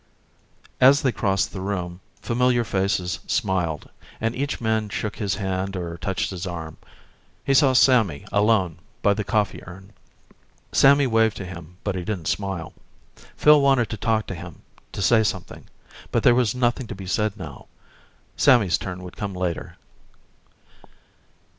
As 0.79 1.03
they 1.03 1.11
crossed 1.11 1.53
the 1.53 1.61
room, 1.61 1.99
familiar 2.23 2.63
faces 2.63 3.19
smiled, 3.27 3.91
and 4.19 4.35
each 4.35 4.59
man 4.59 4.89
shook 4.89 5.17
his 5.17 5.35
hand 5.35 5.75
or 5.75 5.95
touched 5.99 6.31
his 6.31 6.47
arm. 6.47 6.77
He 7.45 7.53
saw 7.53 7.73
Sammy, 7.73 8.25
alone, 8.31 8.79
by 9.03 9.13
the 9.13 9.23
coffee 9.23 9.63
urn. 9.63 9.93
Sammy 10.71 11.05
waved 11.05 11.37
to 11.37 11.45
him, 11.45 11.77
but 11.83 11.93
he 11.93 12.03
didn't 12.03 12.29
smile. 12.29 12.73
Phil 13.37 13.61
wanted 13.61 13.91
to 13.91 13.97
talk 13.97 14.25
to 14.25 14.33
him, 14.33 14.63
to 14.91 15.03
say 15.03 15.21
something; 15.21 15.67
but 16.11 16.23
there 16.23 16.33
was 16.33 16.55
nothing 16.55 16.87
to 16.87 16.95
be 16.95 17.05
said 17.05 17.37
now. 17.37 17.67
Sammy's 18.35 18.79
turn 18.79 19.03
would 19.03 19.15
come 19.15 19.35
later. 19.35 19.77